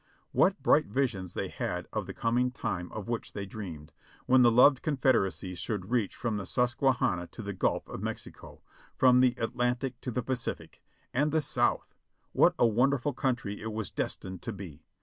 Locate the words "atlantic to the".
9.37-10.23